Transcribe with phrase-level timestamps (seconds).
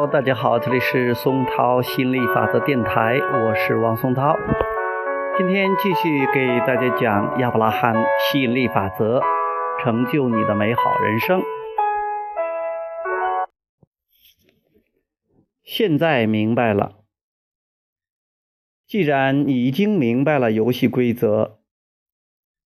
[0.00, 4.34] 涛大家好，这里是松涛心理法则电台，我是王松涛。
[5.36, 9.20] 今天继续给大家讲亚伯拉罕吸引力法则，
[9.82, 11.42] 成就你的美好人生。
[15.62, 16.94] 现在明白了，
[18.86, 21.58] 既然你已经明白了游戏规则，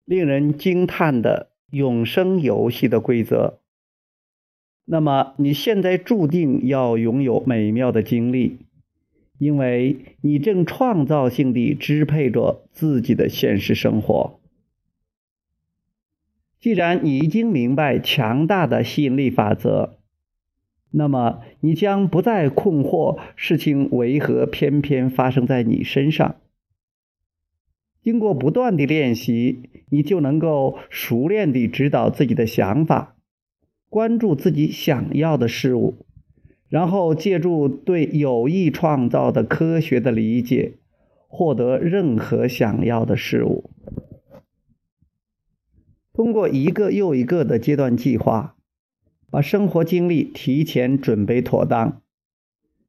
[0.04, 3.61] 令人惊叹的永生游戏的规则。
[4.84, 8.58] 那么你现在注定要拥有美妙的经历，
[9.38, 14.40] 因为你正创造性地支配着自己的现实生活。
[16.58, 19.98] 既然你已经明白强大的吸引力法则，
[20.90, 26.36] 那么你将不再困惑事情为何偏偏发生在你身上。
[28.02, 33.11] 经过不断的练习，你就能够熟练地指导自己的想法。
[33.92, 36.06] 关注自己想要的事物，
[36.70, 40.78] 然后借助对有意创造的科学的理解，
[41.28, 43.68] 获得任何想要的事物。
[46.14, 48.56] 通过一个又一个的阶段计划，
[49.30, 52.00] 把生活经历提前准备妥当，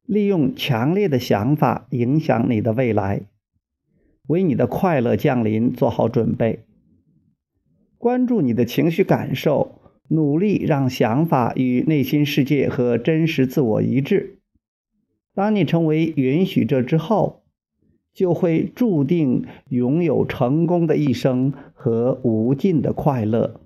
[0.05, 3.23] 利用强烈的想法影响你的未来，
[4.27, 6.63] 为你的快乐降临做好准备。
[7.97, 9.82] 关注你的情绪感受。
[10.09, 14.39] 努力让想法与内心世界和真实自我一致。
[15.33, 17.43] 当你成为允许者之后，
[18.13, 23.61] 就会注定拥有成功的一生和无尽的快乐。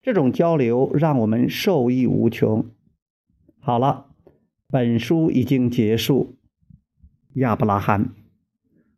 [0.00, 2.64] 这种交流让我们受益无穷。
[3.60, 4.06] 好了，
[4.68, 6.36] 本书已经结束。
[7.34, 8.10] 亚伯拉罕，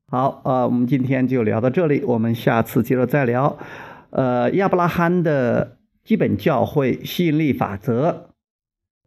[0.06, 3.58] 好，呃，我们今天就聊到这里，我们下次接着再聊。
[4.10, 5.78] 呃，亚伯拉罕的。
[6.06, 8.28] 基本教会吸引力法则，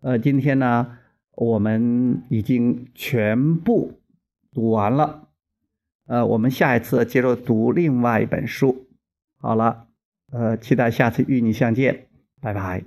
[0.02, 0.98] 呃，今天呢，
[1.32, 4.02] 我们已经全部
[4.52, 5.30] 读完了，
[6.08, 8.86] 呃，我们下一次接着读另外一本书。
[9.38, 9.88] 好了，
[10.34, 12.08] 呃，期待下次与你相见，
[12.42, 12.84] 拜拜。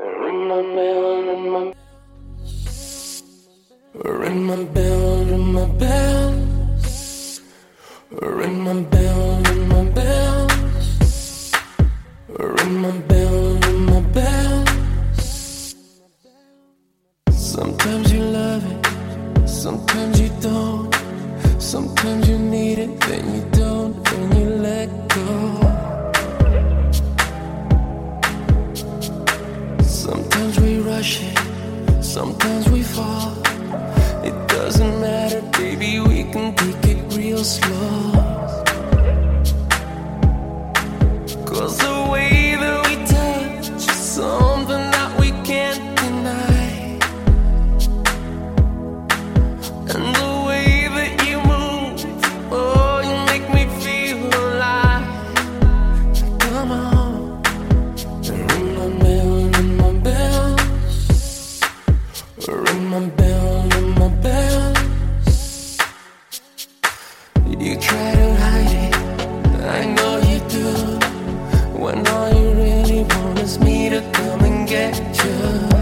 [0.00, 1.22] Ring my bell,
[8.10, 8.74] ring my
[14.14, 15.74] bells.
[17.30, 20.94] Sometimes you love it, sometimes you don't.
[21.58, 23.57] Sometimes you need it, then you don't,
[67.60, 68.94] You try to hide it,
[69.64, 70.98] I know you do.
[71.76, 75.77] When all you really want is me to come and get you.